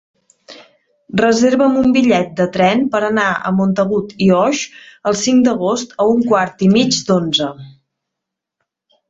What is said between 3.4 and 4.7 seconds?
a Montagut i Oix